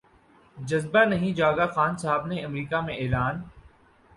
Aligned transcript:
جذبہ 0.57 1.03
نہیں 1.05 1.33
جاگا 1.33 1.65
خان 1.75 1.97
صاحب 1.97 2.25
نے 2.27 2.43
امریکہ 2.45 2.81
میں 2.81 2.95
اعلان 2.95 3.41